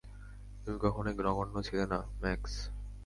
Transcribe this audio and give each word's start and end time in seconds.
তুমি 0.63 0.77
কখনোই 0.81 1.15
নগণ্য 1.19 1.55
ছিলে 1.63 1.85
না, 1.85 1.99
ম্যাক্স। 2.21 2.53